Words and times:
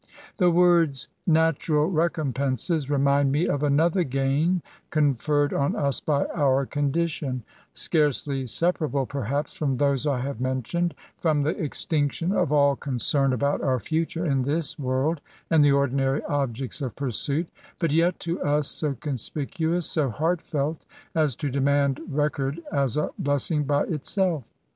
The 0.37 0.49
words" 0.49 1.09
natural 1.43 1.87
recompenses" 1.87 2.89
remind 2.89 3.31
me 3.31 3.47
of 3.47 3.61
another 3.61 4.03
gain 4.03 4.63
conferred 4.89 5.53
on 5.53 5.75
us 5.75 5.99
by 5.99 6.25
our 6.33 6.65
condition— 6.65 7.43
scarcely 7.73 8.47
separable, 8.47 9.05
perhaps, 9.05 9.53
from 9.53 9.77
those 9.77 10.07
I 10.07 10.21
have 10.21 10.39
nientioned— 10.39 10.93
from 11.21 11.43
the 11.43 11.51
extinction 11.55 12.31
of 12.31 12.51
all 12.51 12.75
concern 12.75 13.31
about 13.31 13.61
our 13.61 13.79
future 13.79 14.25
in 14.25 14.41
this 14.41 14.79
world, 14.79 15.21
and 15.51 15.63
the 15.63 15.71
ordinary 15.73 16.23
objects 16.23 16.81
of 16.81 16.95
pursuit; 16.95 17.47
but 17.77 17.91
yet 17.91 18.19
to 18.21 18.41
us 18.41 18.67
so 18.69 18.95
conspicuous, 18.95 19.95
80 19.95 20.13
heartfelt, 20.13 20.83
as 21.13 21.35
to 21.35 21.51
demand 21.51 21.99
record 22.09 22.59
as 22.71 22.97
a 22.97 23.11
blessing 23.19 23.65
by 23.65 23.83
itself. 23.83 24.49